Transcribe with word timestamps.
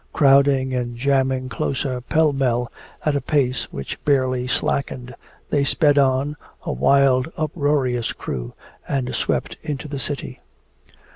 Crowding 0.13 0.73
and 0.73 0.97
jamming 0.97 1.47
closer, 1.47 2.01
pell 2.01 2.33
mell, 2.33 2.71
at 3.05 3.15
a 3.15 3.21
pace 3.21 3.65
which 3.71 4.03
barely 4.03 4.47
slackened, 4.47 5.13
they 5.51 5.63
sped 5.63 5.99
on, 5.99 6.35
a 6.63 6.71
wild 6.71 7.31
uproarious 7.37 8.11
crew, 8.11 8.55
and 8.87 9.13
swept 9.13 9.57
into 9.61 9.87
the 9.87 9.99
city. 9.99 10.39